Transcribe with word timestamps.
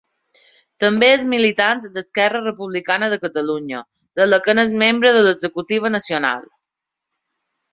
També 0.83 1.09
és 1.17 1.25
militant 1.33 1.83
d'Esquerra 1.97 2.41
Republicana 2.45 3.11
de 3.13 3.21
Catalunya, 3.25 3.83
de 4.21 4.27
la 4.31 4.41
que 4.49 4.57
n'és 4.59 4.73
membre 4.85 5.13
de 5.19 5.23
l'executiva 5.29 5.93
nacional. 5.99 6.53